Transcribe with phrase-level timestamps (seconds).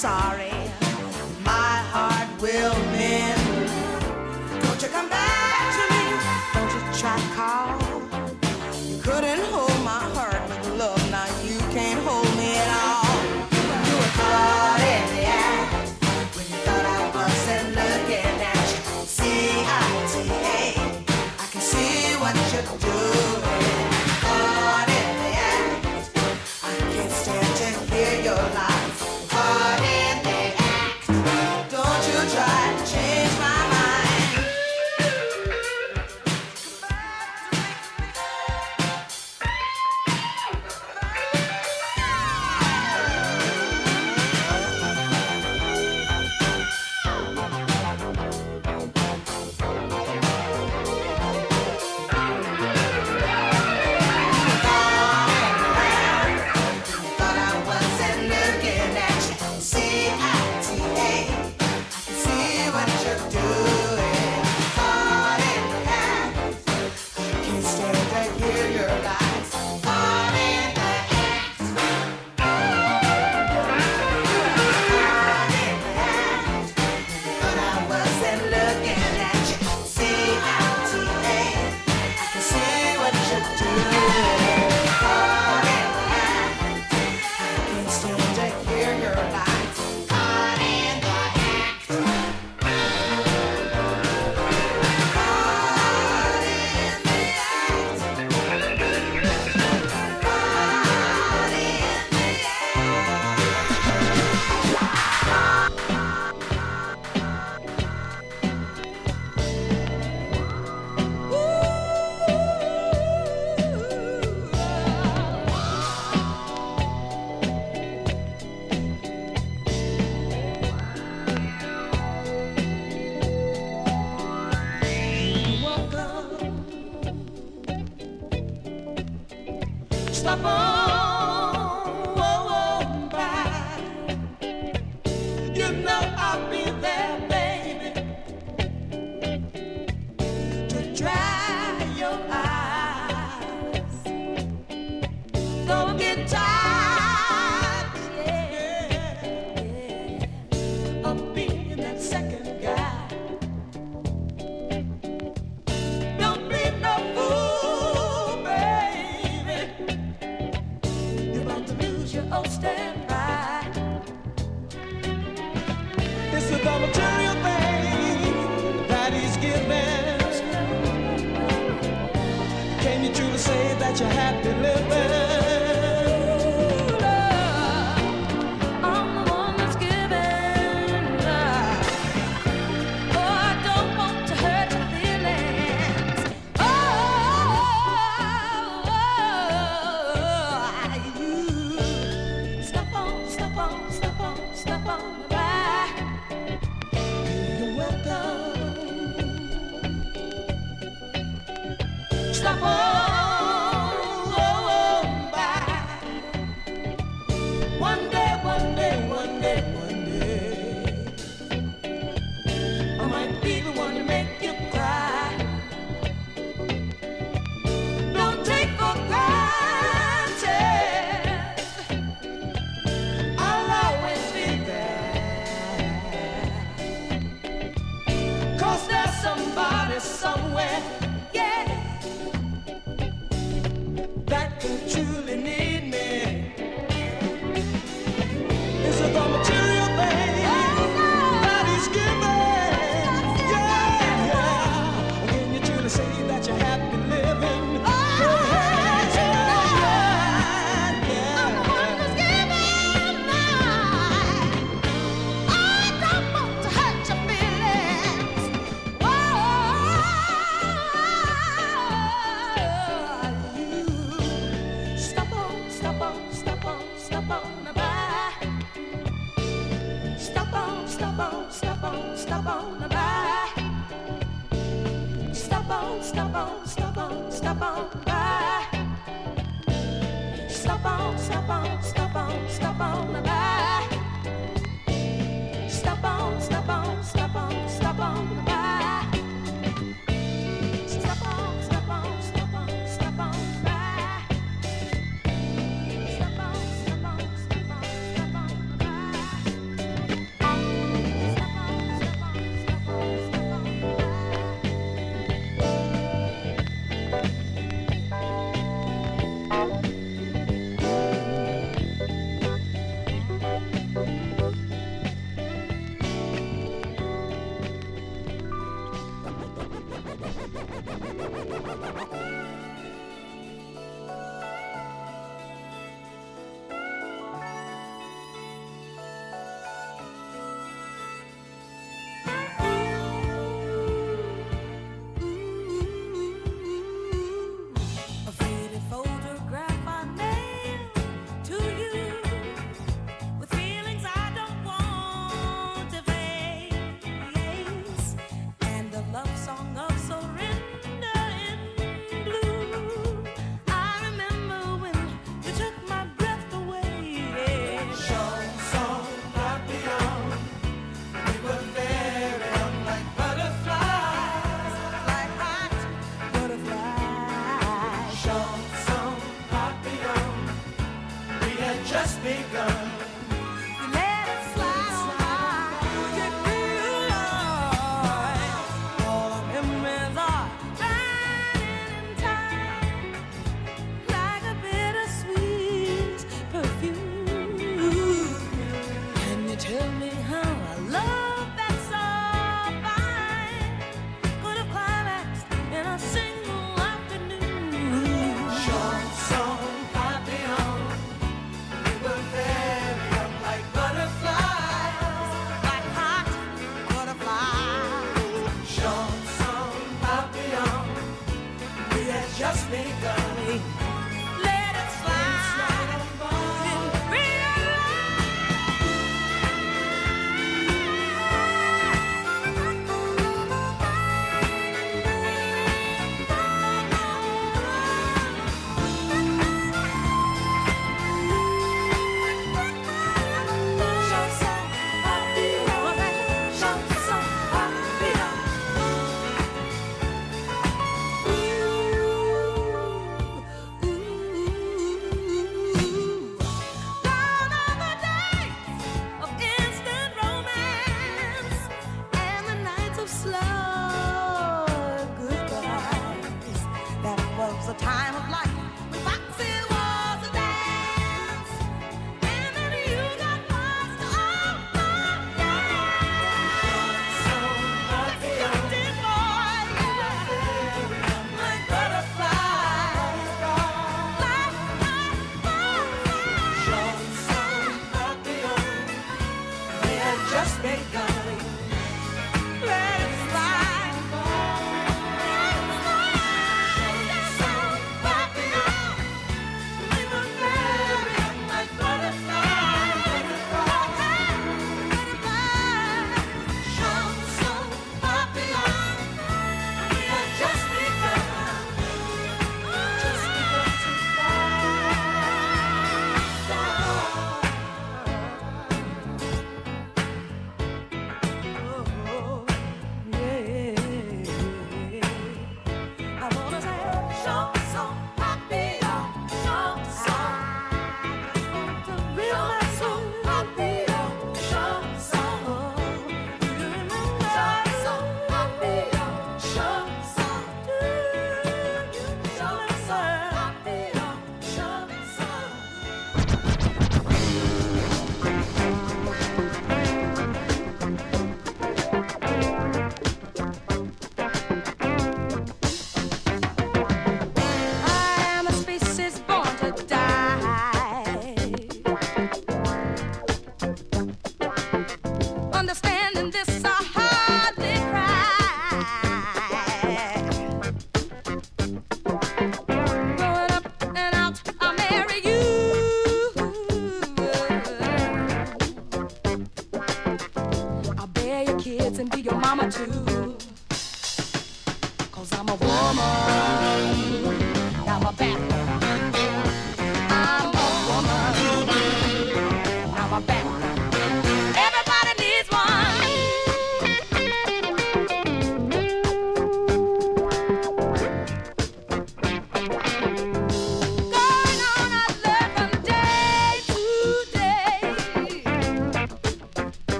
[0.00, 0.49] sorry.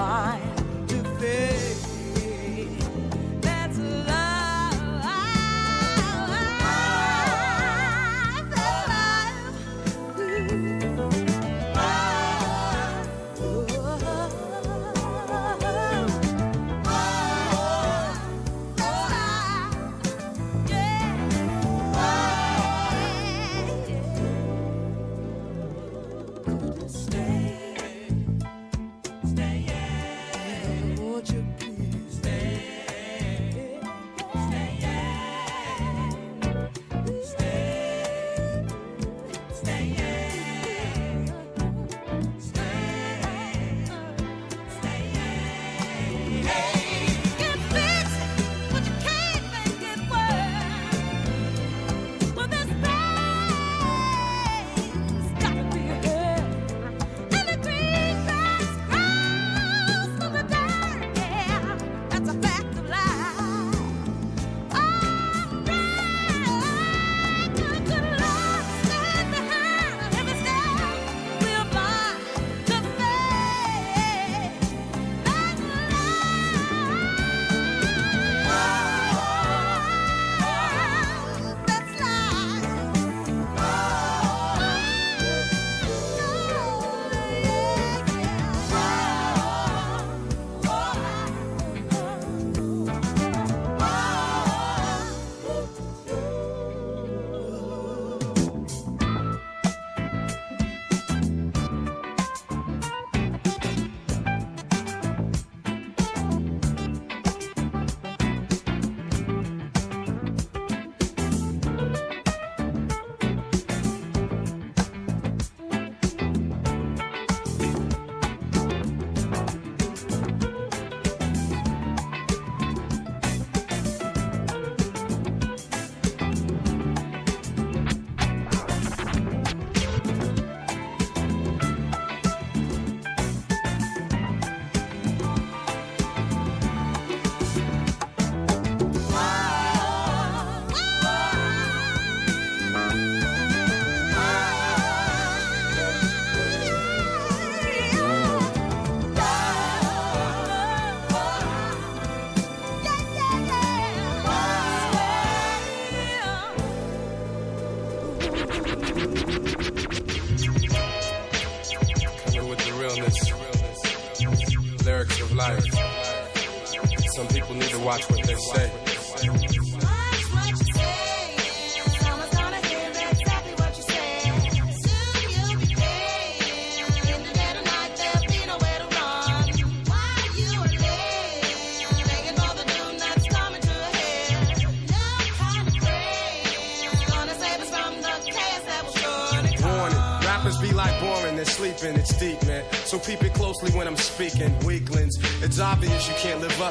[0.00, 0.49] fine.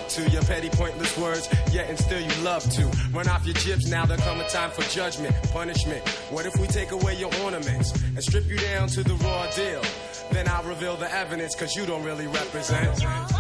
[0.10, 2.86] To your petty, pointless words, yet and still you love to.
[3.12, 6.08] Run off your jibs, now there come a time for judgment, punishment.
[6.30, 9.82] What if we take away your ornaments and strip you down to the raw deal?
[10.32, 13.39] Then I'll reveal the evidence, cause you don't really represent.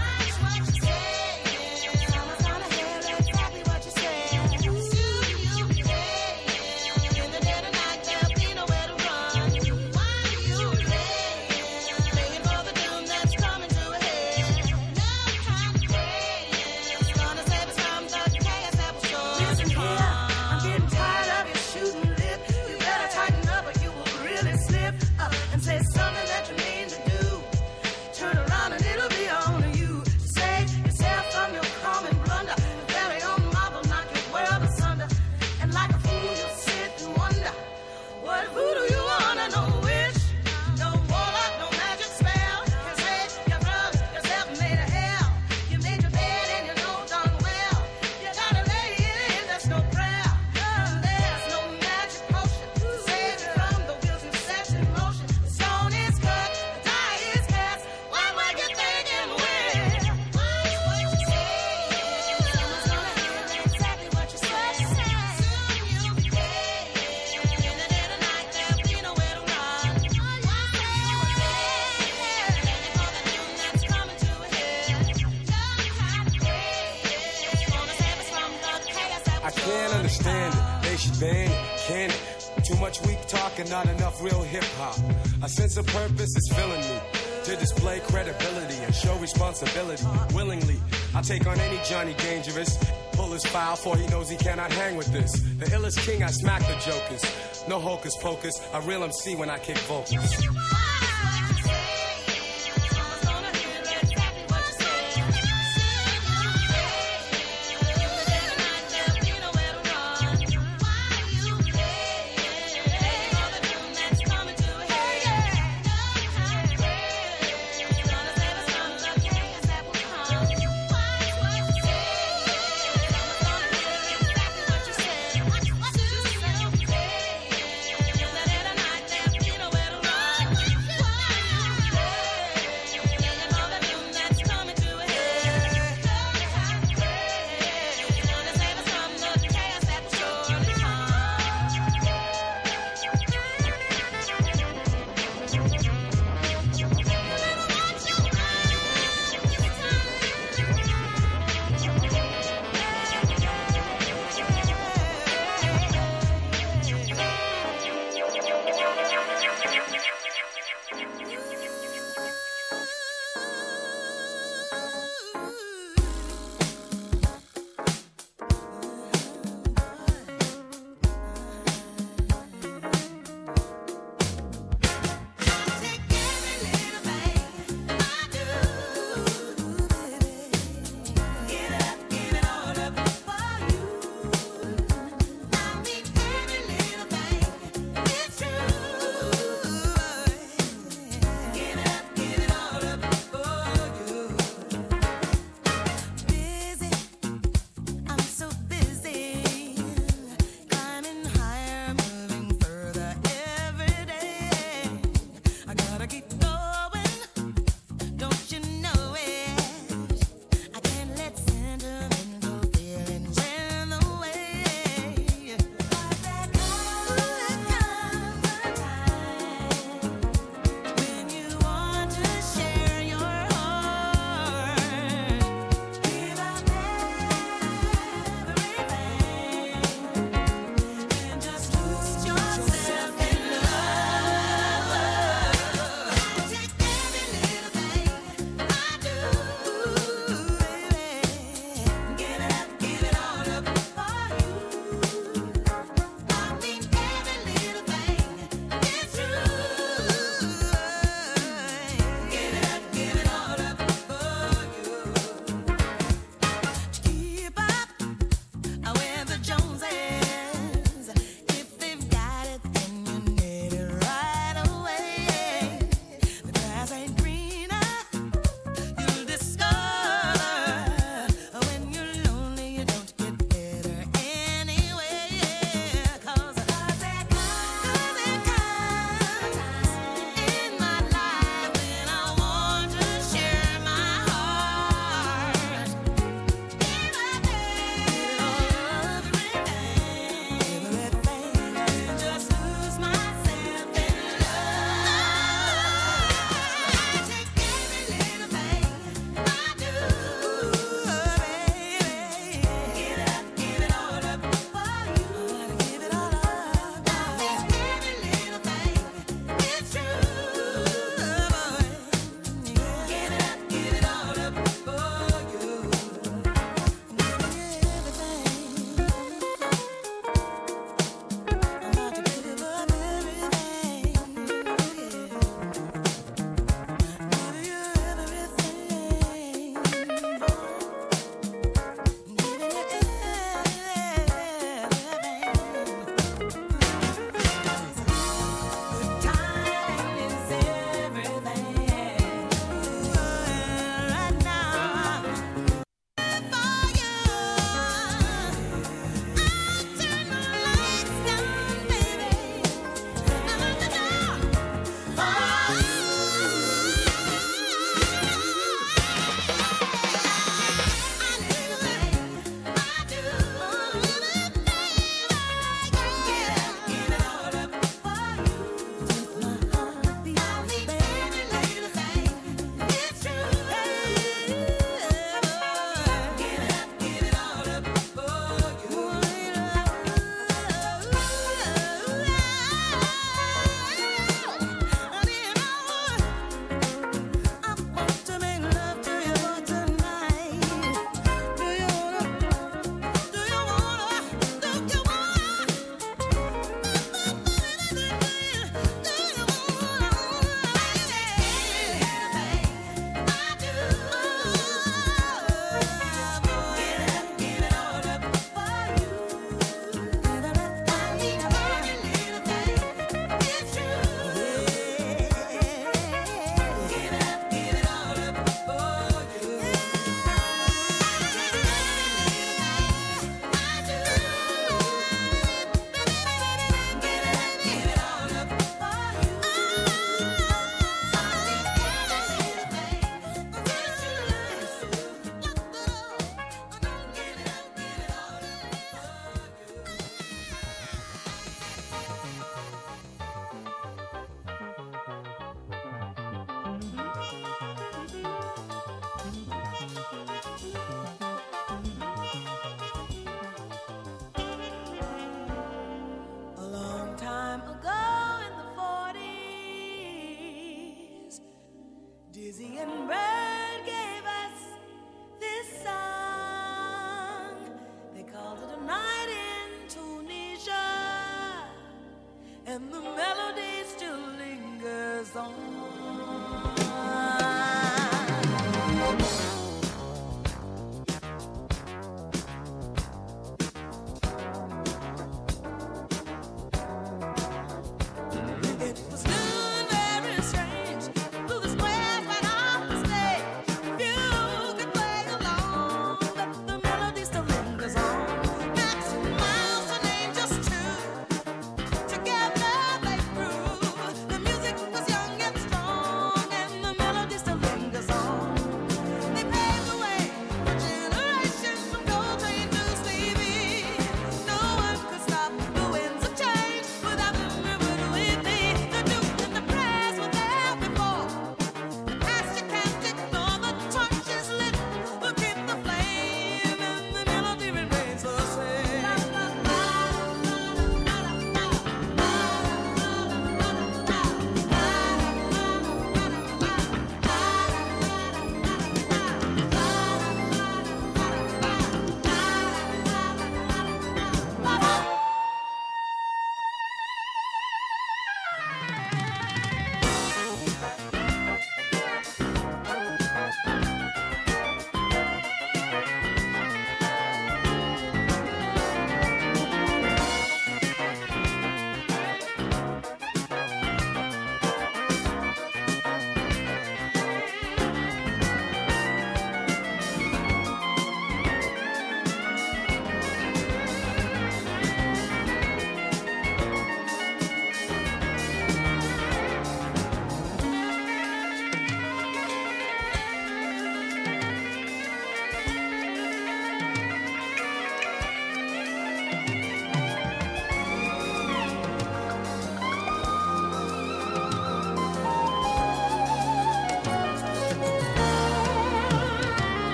[89.61, 90.35] Responsibility.
[90.35, 90.79] Willingly,
[91.15, 92.77] I take on any Johnny Dangerous.
[93.13, 95.31] Pull his file for he knows he cannot hang with this.
[95.31, 97.23] The illest king, I smack the jokers.
[97.67, 100.48] No hocus pocus, I real MC when I kick vocals.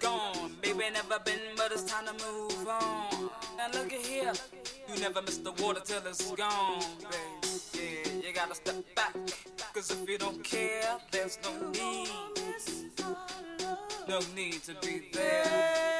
[0.00, 0.52] Gone.
[0.62, 3.30] Maybe never been, but it's time to move on.
[3.56, 4.32] Now look at here,
[4.88, 7.50] you never miss the water till it's gone, babe.
[7.72, 9.16] Yeah, you gotta step back.
[9.72, 12.10] Cause if you don't care, there's no need.
[14.06, 15.99] No need to be there.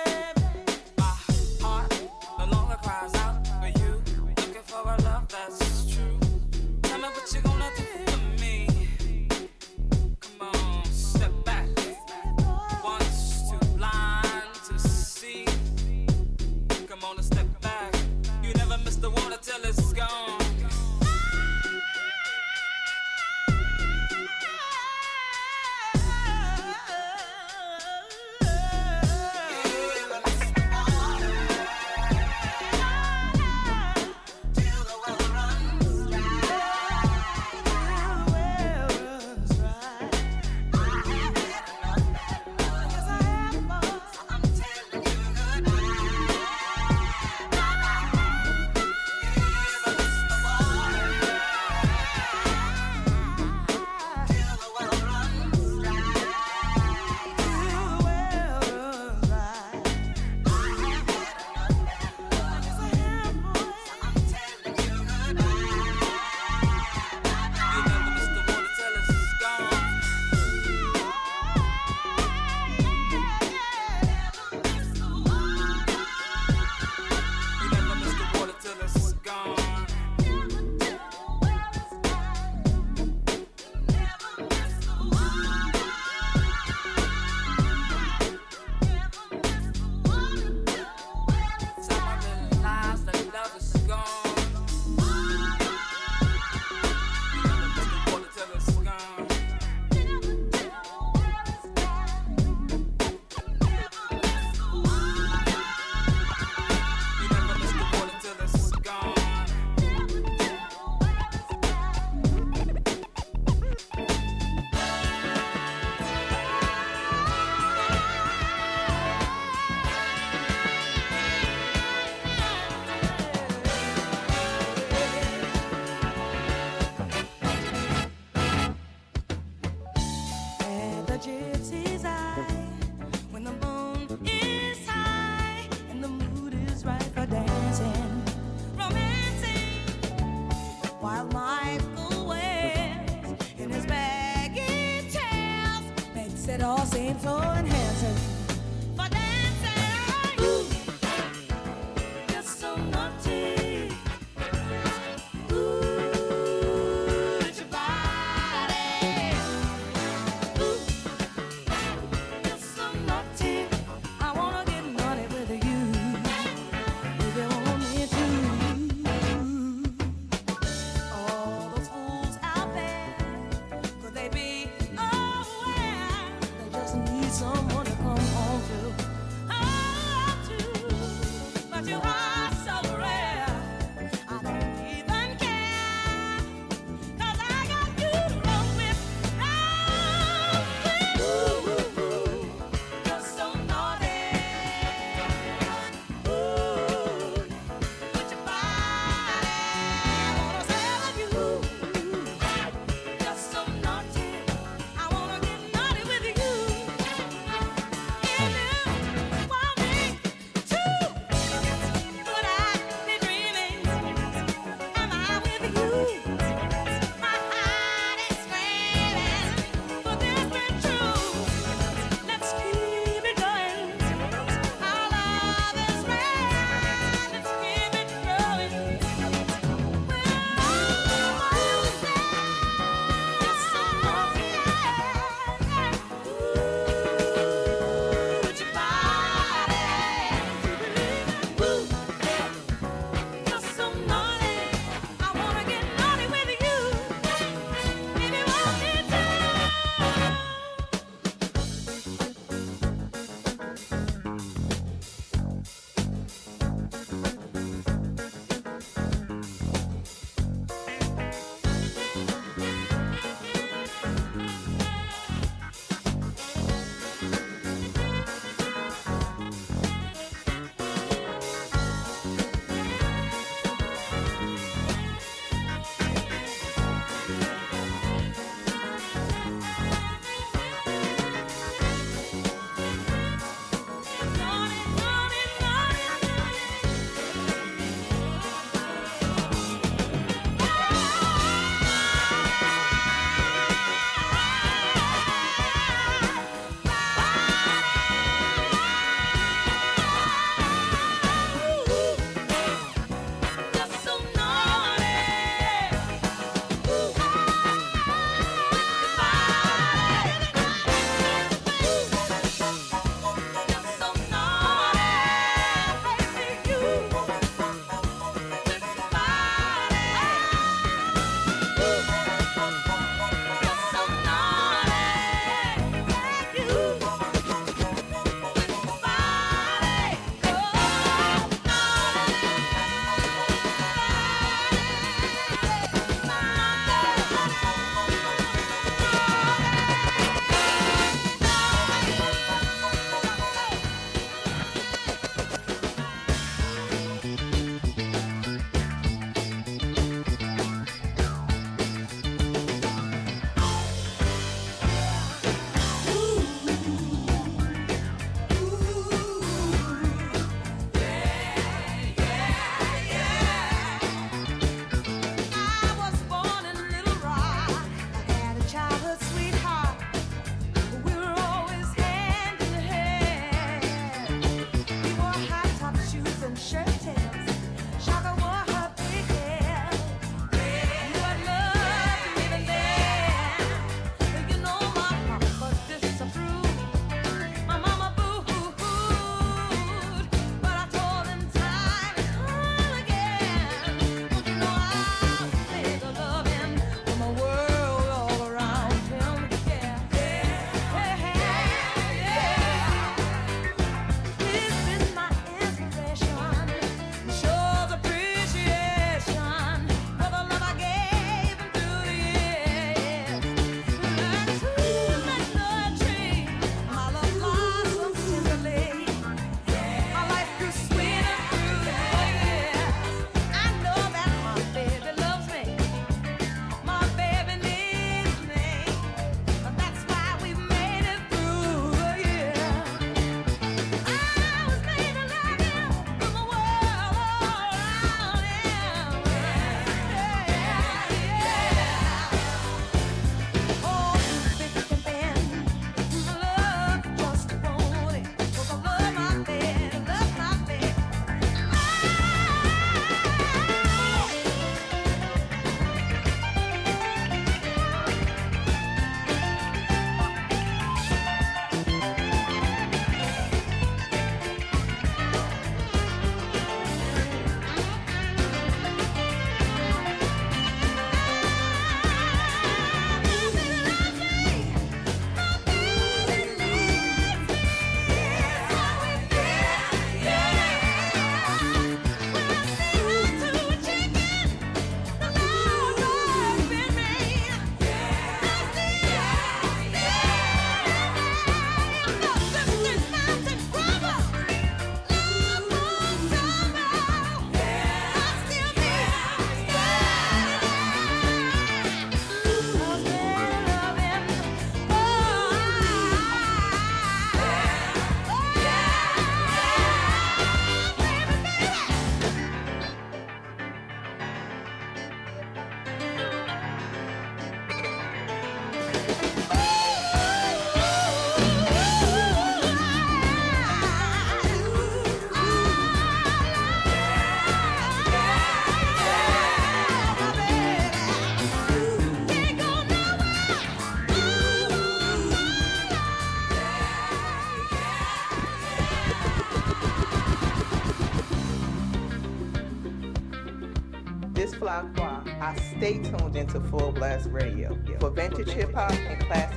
[546.32, 547.76] Tuned into Full Blast Radio.
[547.98, 549.49] For vintage hip hop and classic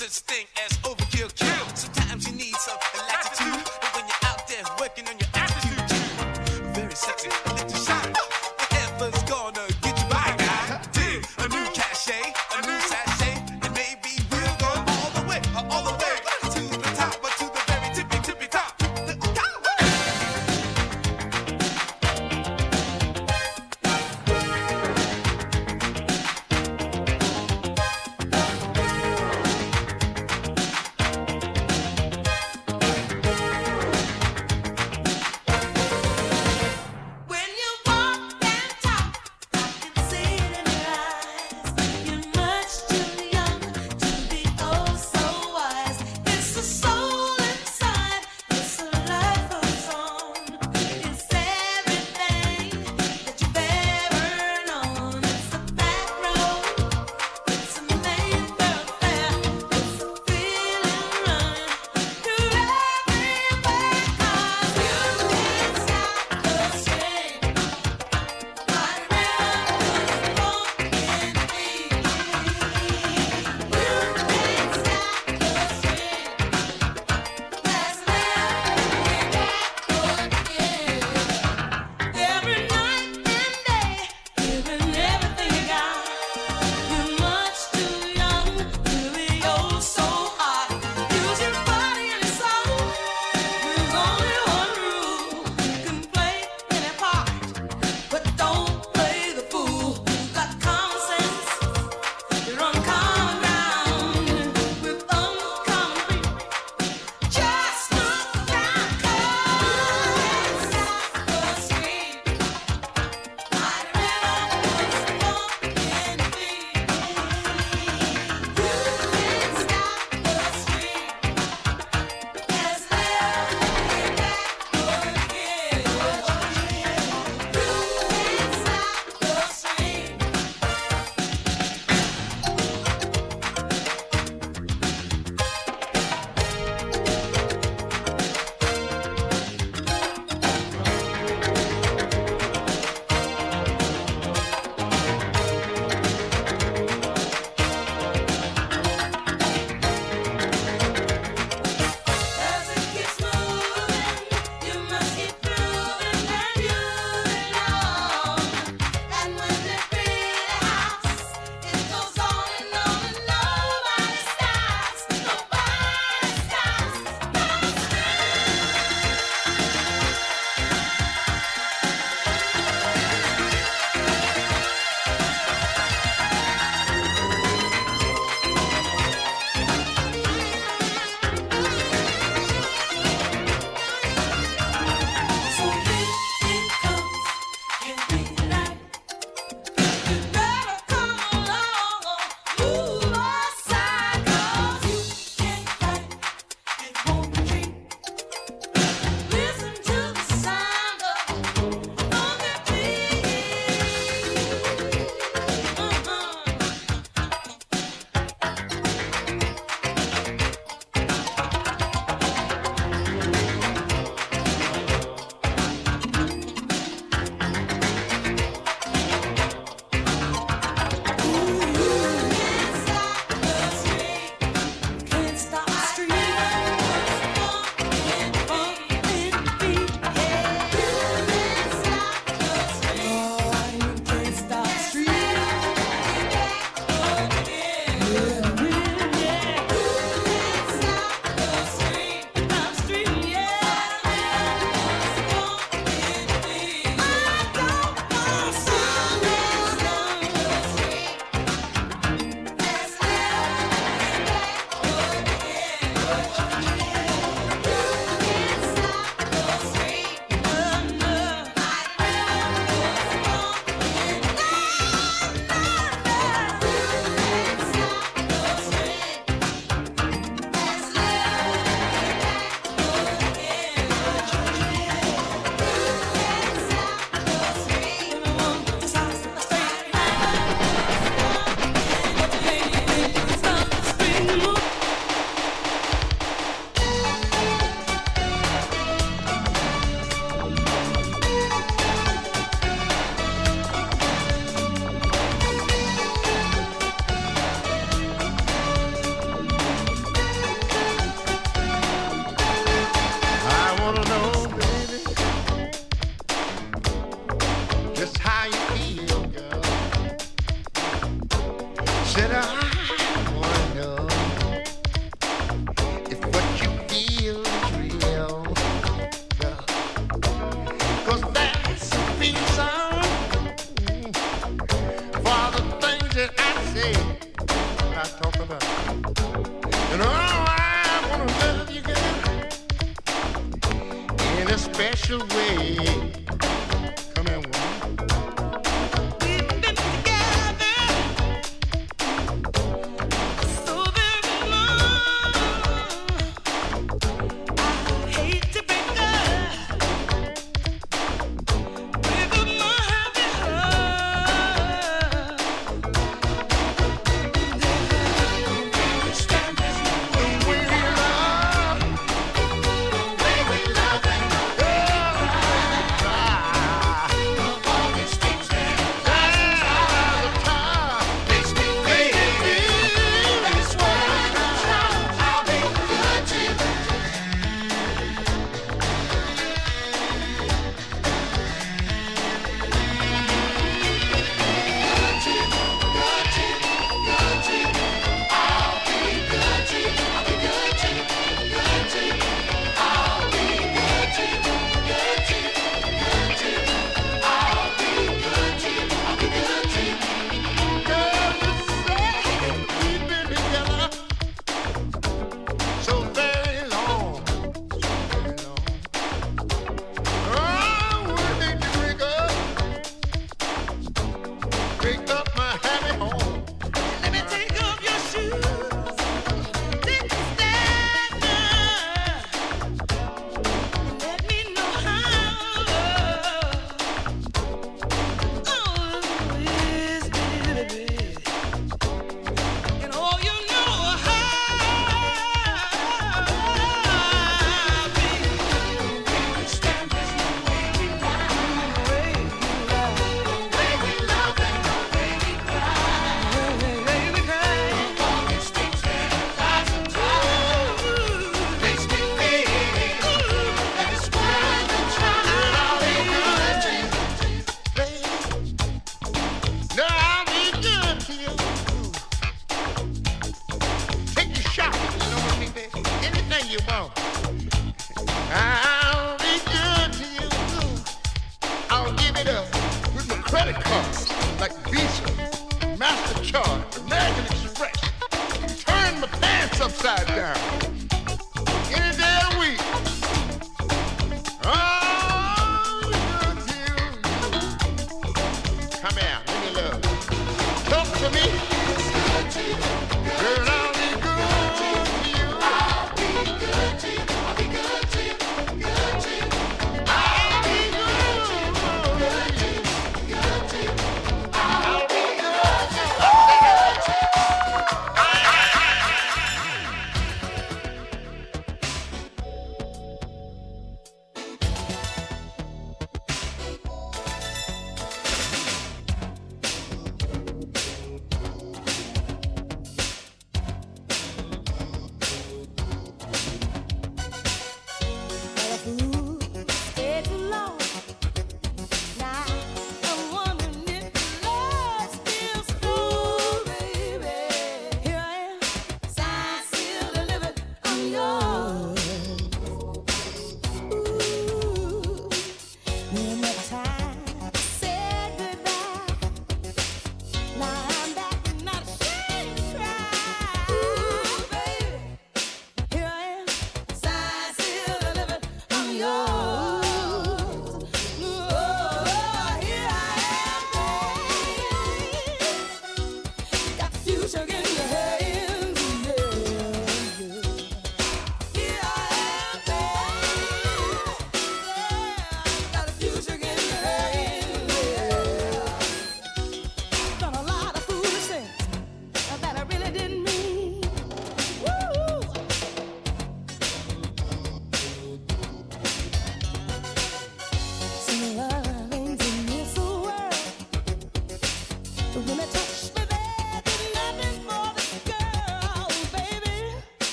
[0.00, 0.79] When you walk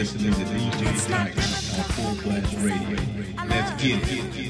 [0.00, 2.98] listening to DJ Dyke on Full Blast Radio.
[3.46, 4.49] Let's get it.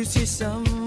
[0.00, 0.79] 要接受。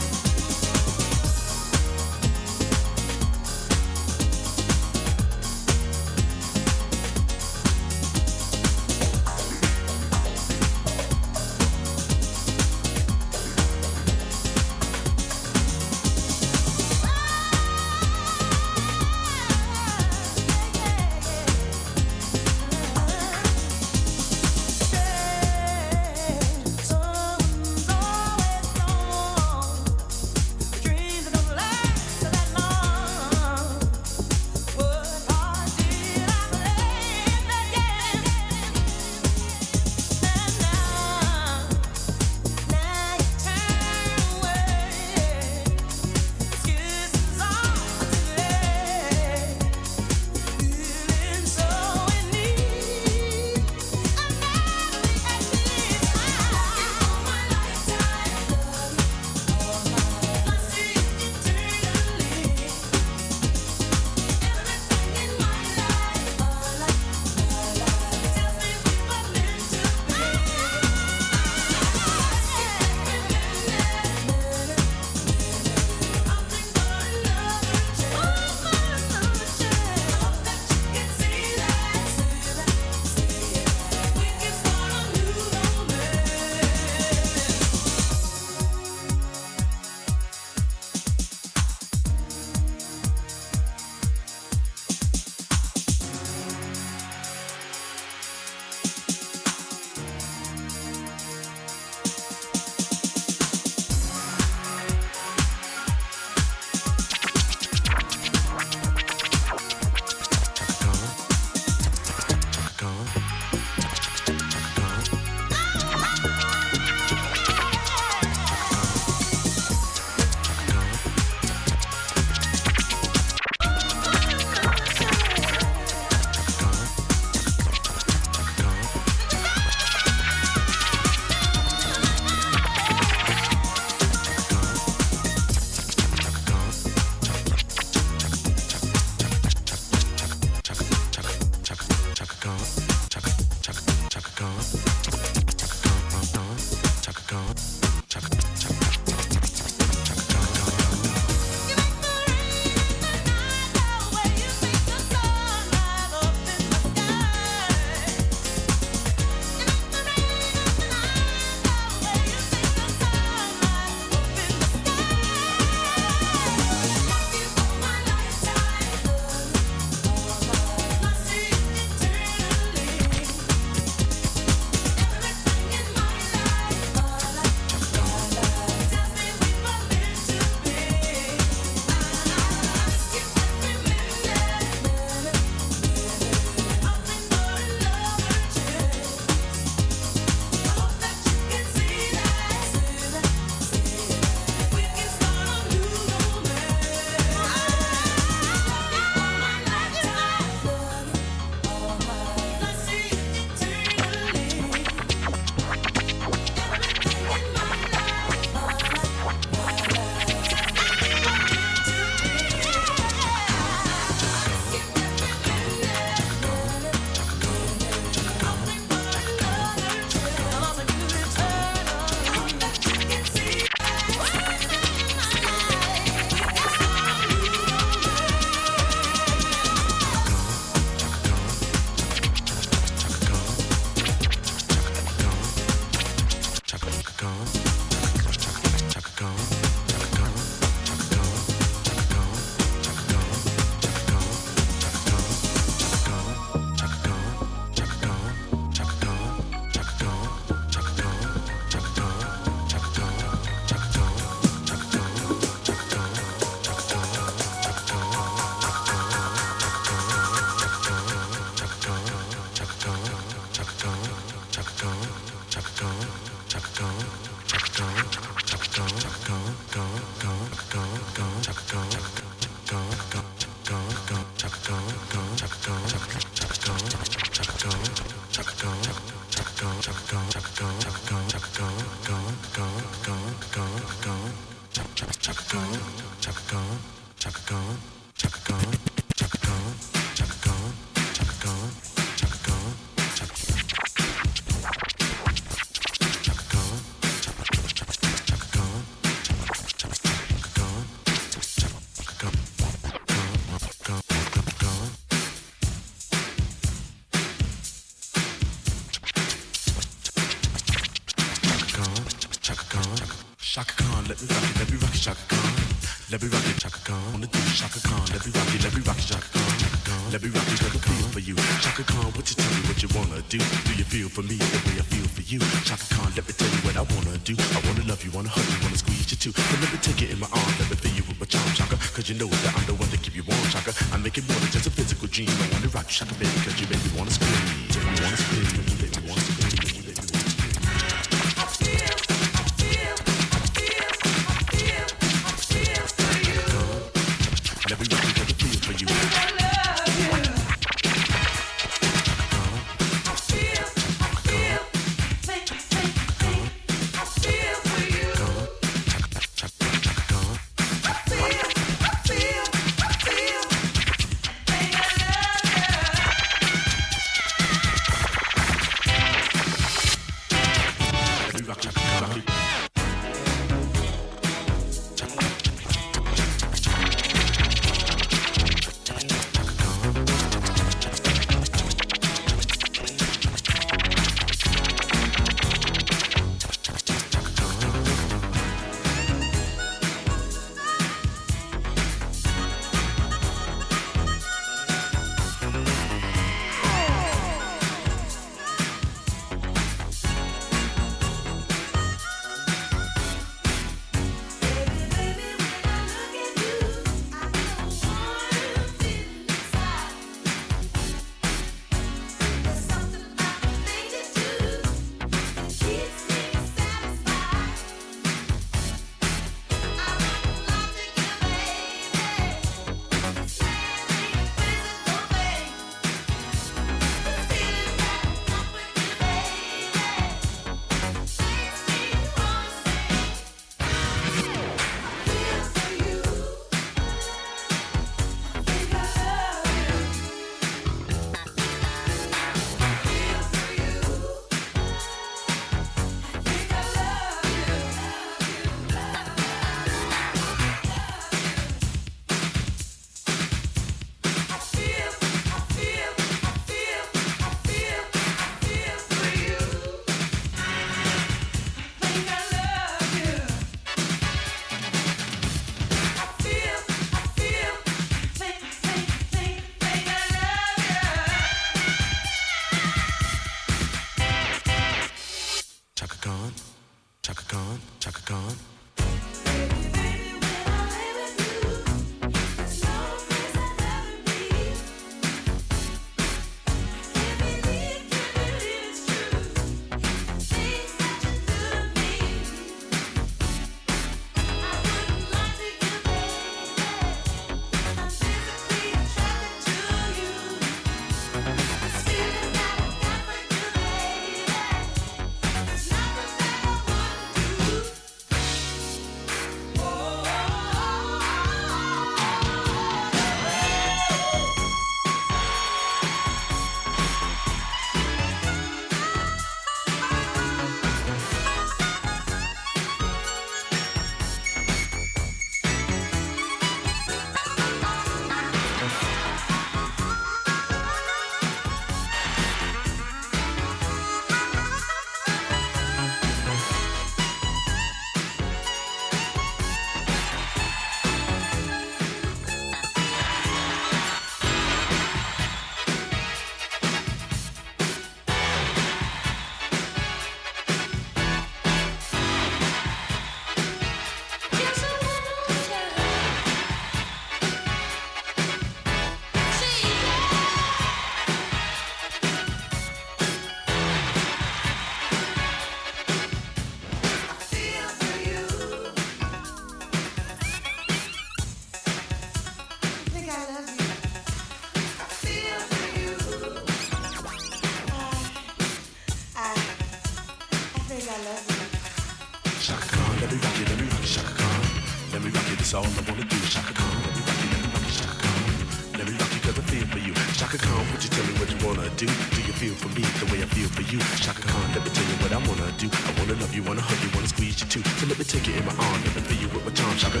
[589.36, 589.92] I feel for you.
[590.16, 591.84] Chaka Khan, would you tell me what you wanna do?
[591.86, 593.78] Do you feel for me the way I feel for you?
[594.00, 595.68] Chaka Khan, let me tell you what I wanna do.
[595.68, 597.62] I wanna love you, wanna hug you, wanna squeeze you too.
[597.62, 599.76] So let me take you in my arm, let me fill you with my charm,
[599.76, 600.00] Chaka.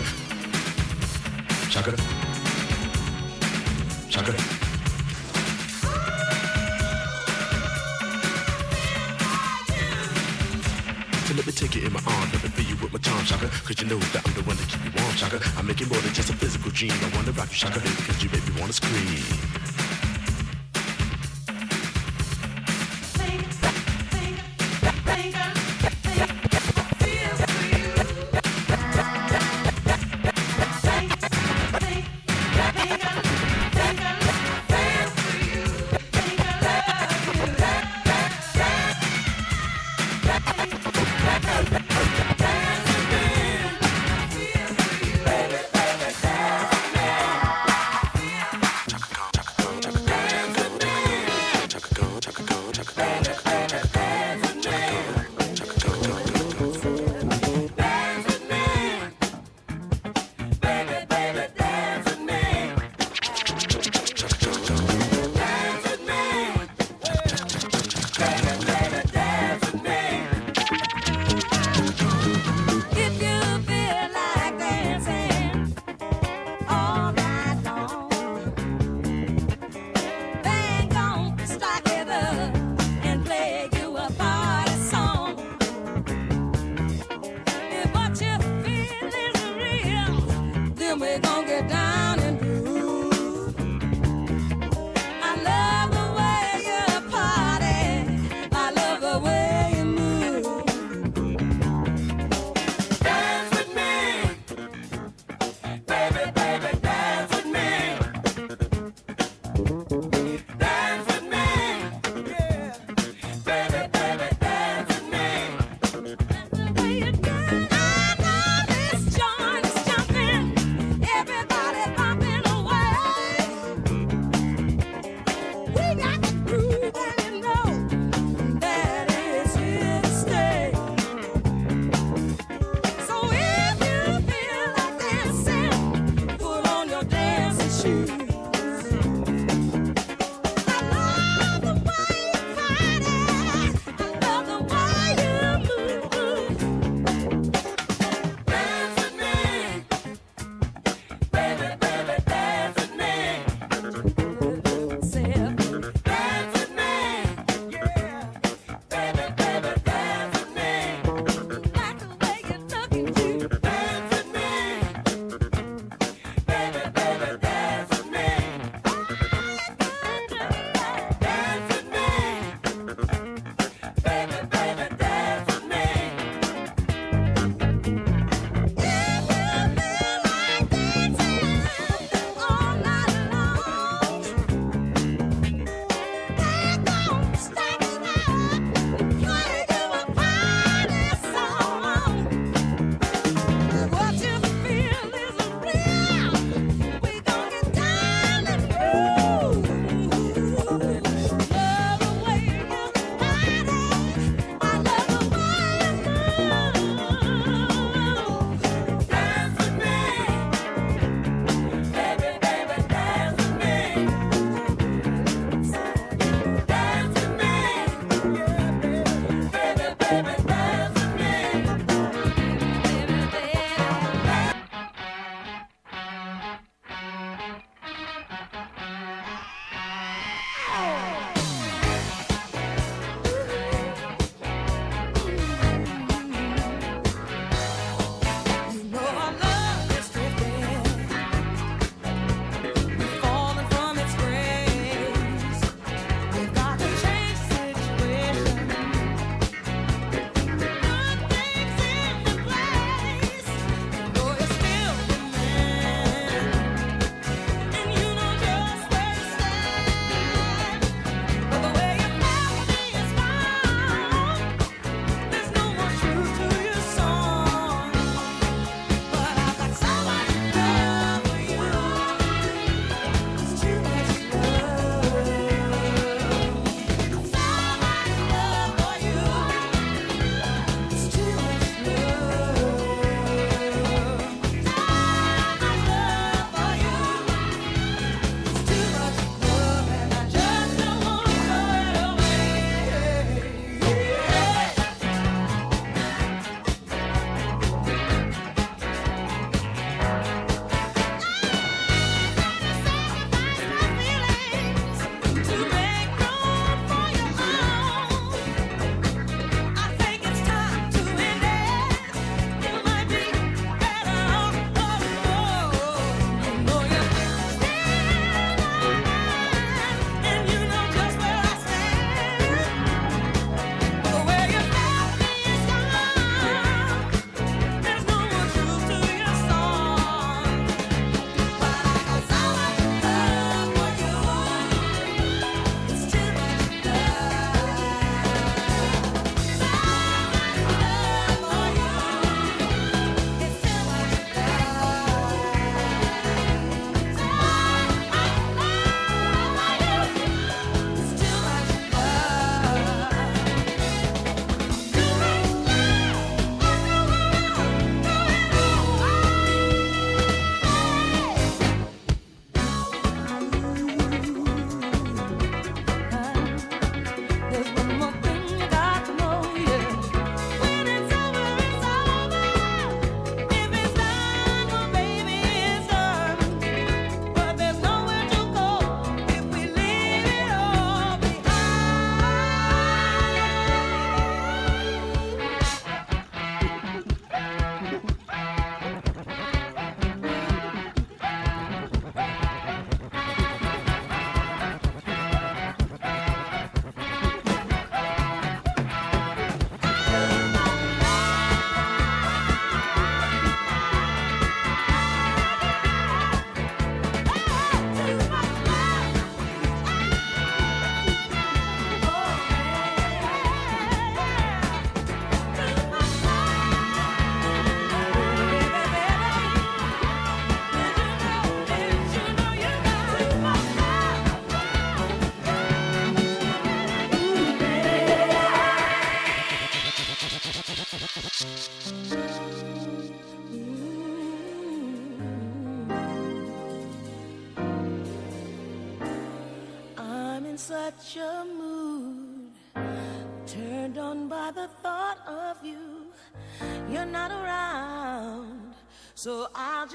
[1.68, 1.92] Chaka.
[4.08, 4.65] Chaka.
[11.36, 13.48] Let me take you in my arm, let me fill you with my charm, Chaka.
[13.48, 15.38] Cause you know that I'm the one to keep you warm, Chaka.
[15.58, 16.92] I make it more than just a physical dream.
[16.92, 19.65] I wanna rock you, Chaka, baby, cause you make me wanna scream.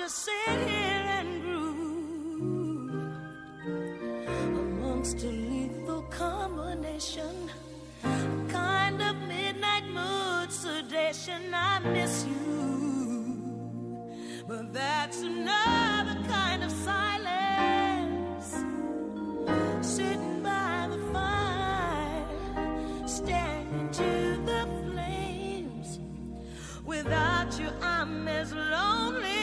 [0.03, 2.91] just sit here and groove
[4.65, 7.51] amongst a lethal combination,
[8.03, 8.07] a
[8.49, 11.53] kind of midnight mood sedation.
[11.53, 13.35] I miss you,
[14.47, 18.47] but that's another kind of silence.
[19.81, 22.25] Sitting by the fire,
[23.07, 25.99] standing to the flames.
[26.85, 29.40] Without you, I'm as lonely.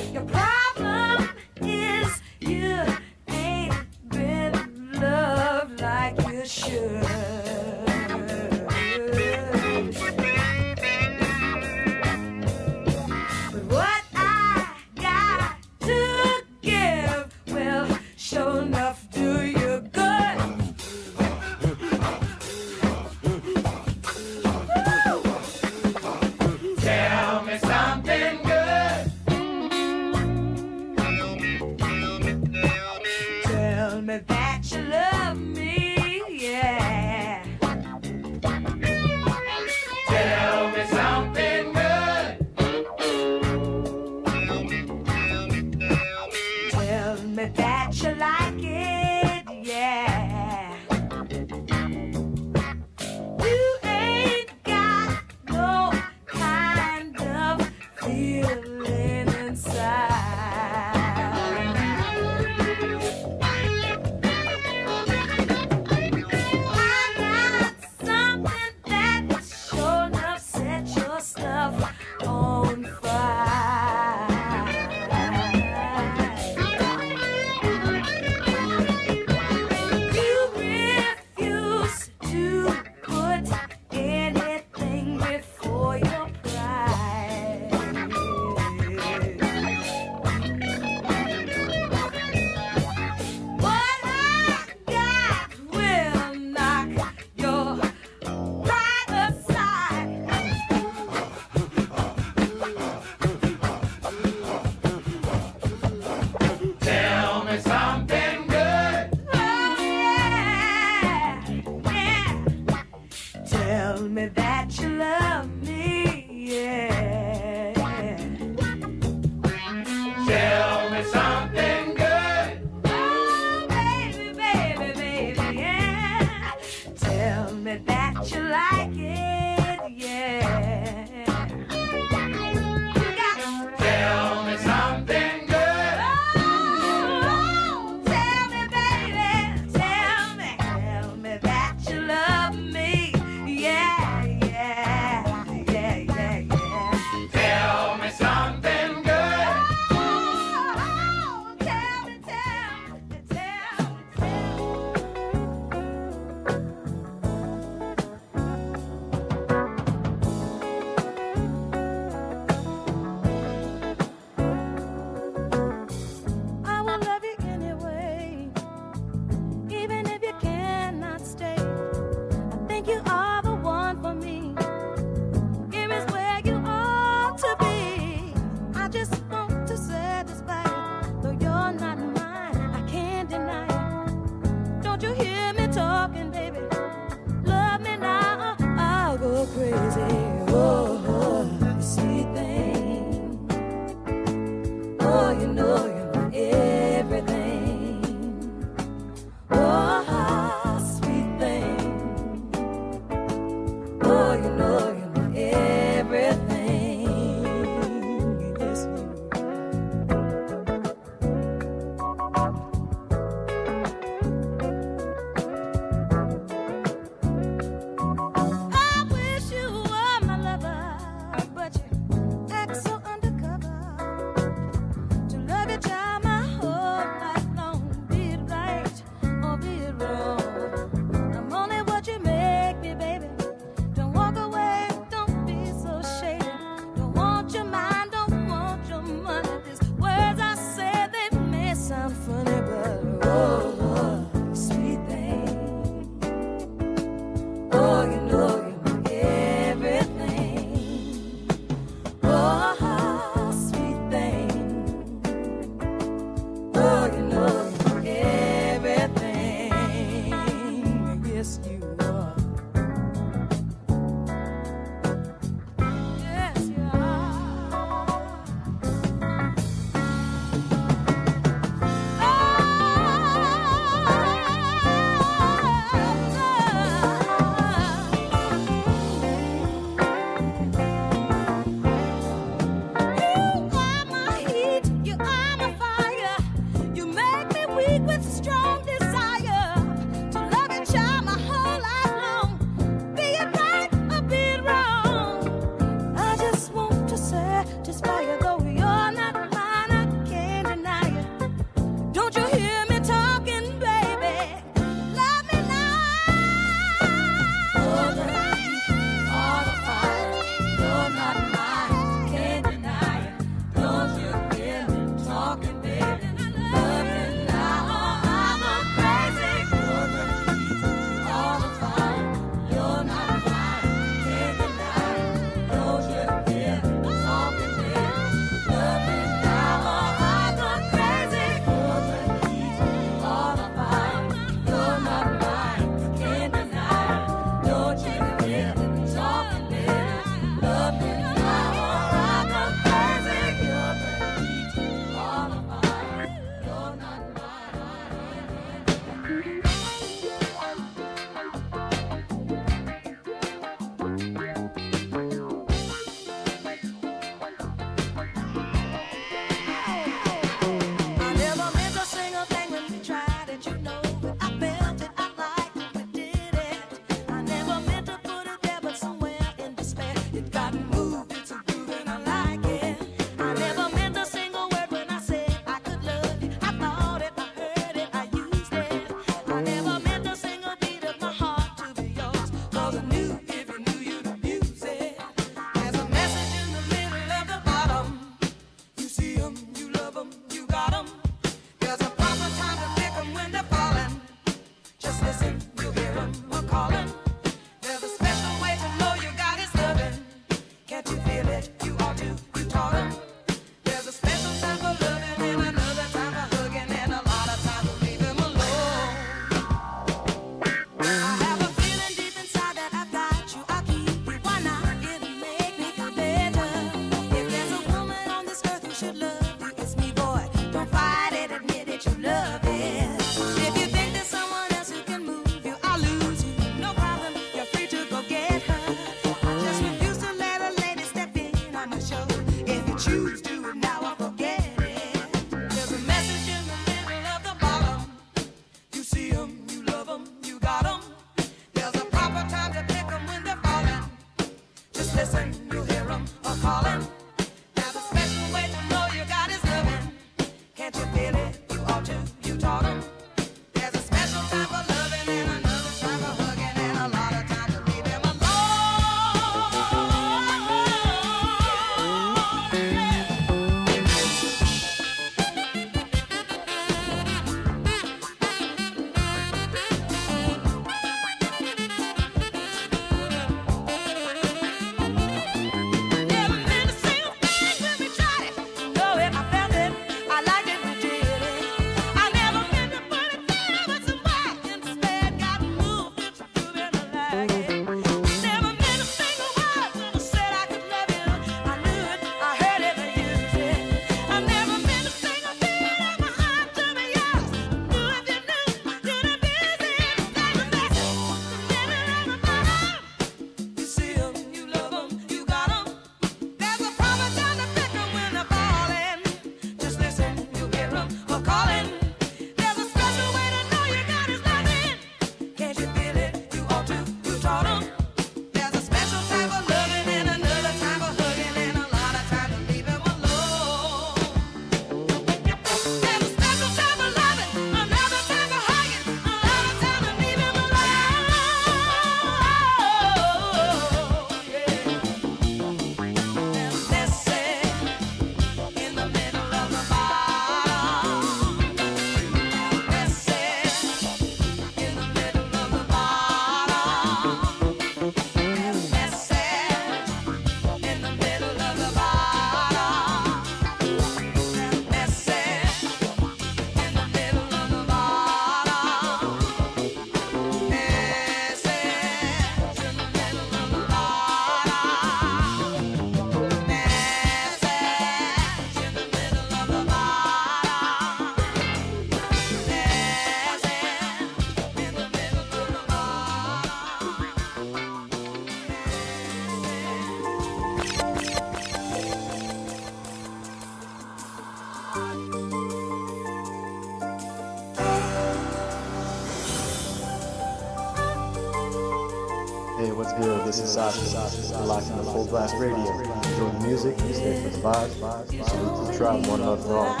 [593.81, 595.75] Gospel, locking the Full Blast Radio.
[595.75, 600.00] Enjoy the music, stay for the vibes, salute the tribe, one love for all.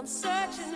[0.00, 0.69] I'm searching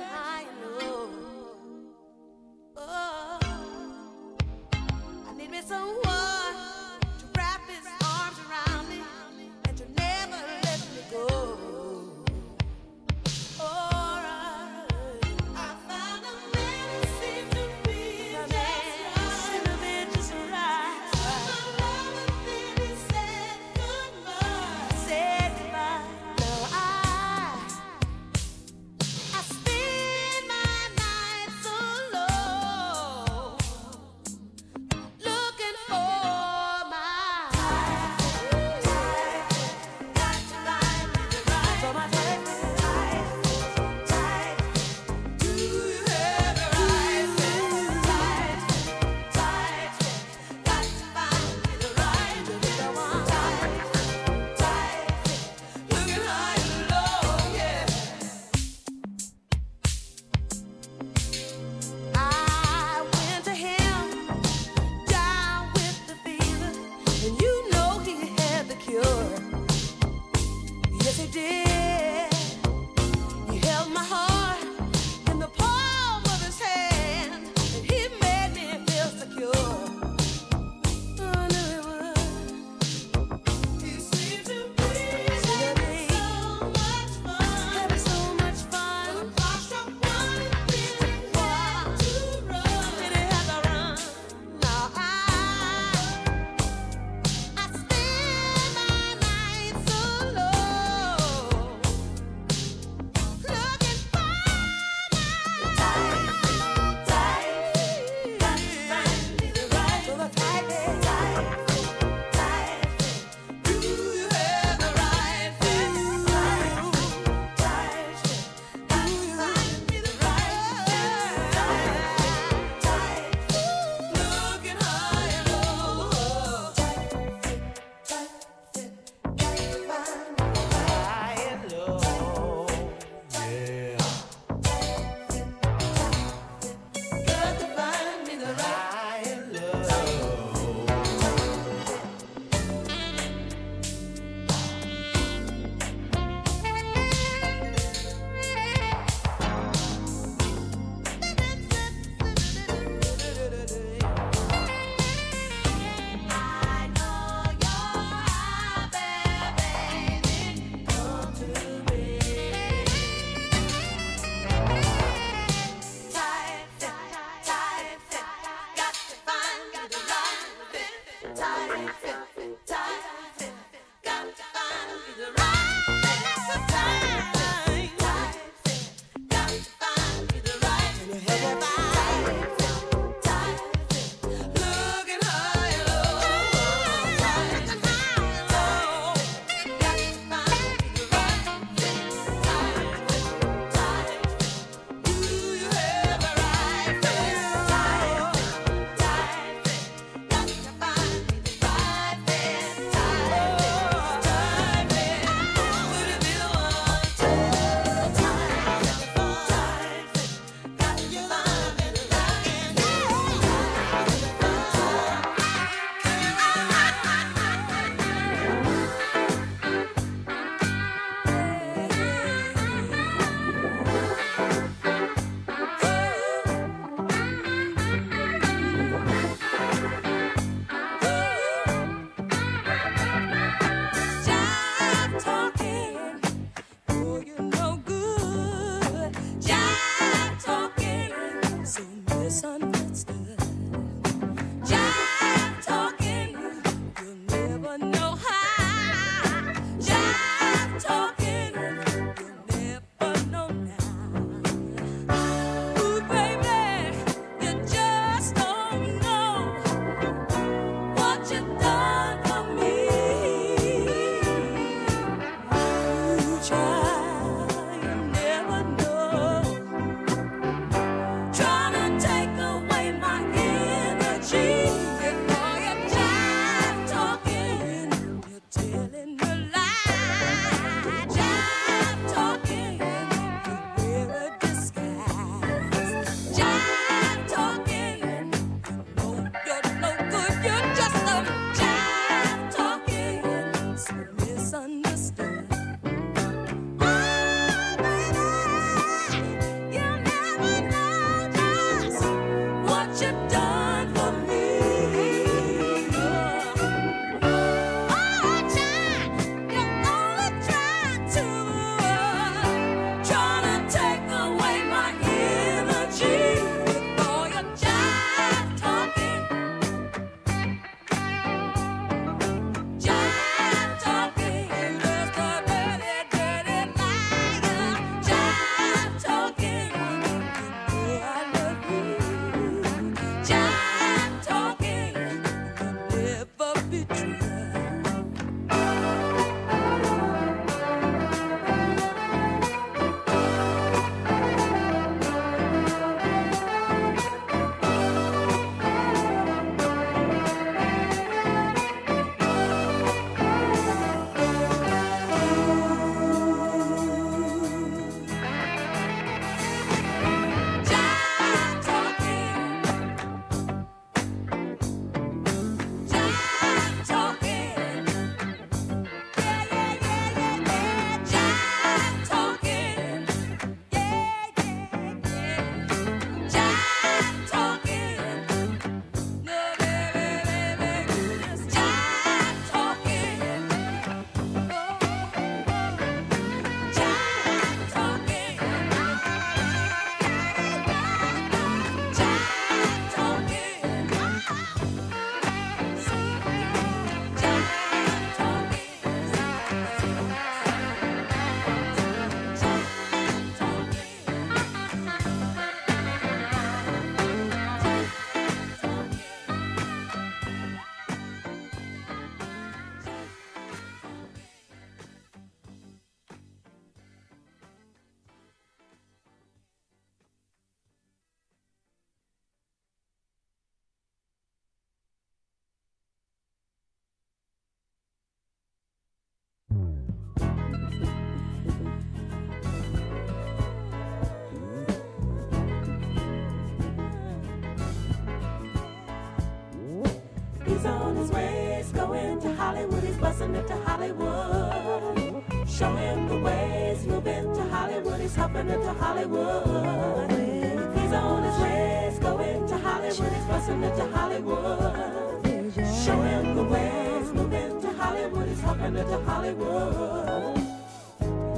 [448.15, 450.11] He's hopping into Hollywood.
[450.13, 453.13] He's on his way, he's going to Hollywood.
[453.13, 455.53] He's busting into Hollywood.
[455.85, 458.29] Show him the way, he's moving to Hollywood.
[458.29, 460.37] He's hopping into Hollywood.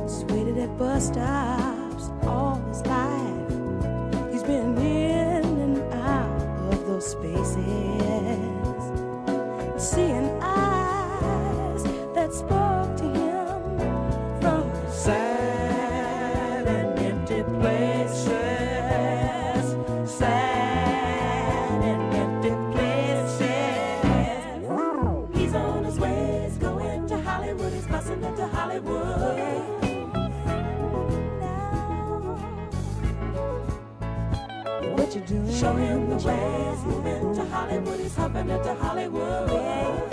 [0.02, 1.75] Just at bus stop.
[35.26, 35.54] doing.
[35.54, 36.74] Show him the way.
[36.84, 38.00] Moving to Hollywood.
[38.00, 40.05] He's hopping into Hollywood.